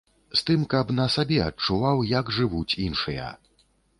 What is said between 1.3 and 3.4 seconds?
адчуваў, як жывуць іншыя.